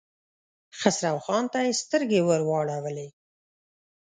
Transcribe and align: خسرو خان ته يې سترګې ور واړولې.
خسرو 0.79 1.19
خان 1.25 1.43
ته 1.51 1.59
يې 1.65 1.73
سترګې 1.81 2.21
ور 2.27 2.41
واړولې. 2.45 3.07